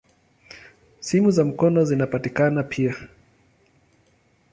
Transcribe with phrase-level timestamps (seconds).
[0.99, 2.95] Simu za mkono zinapatikana pia.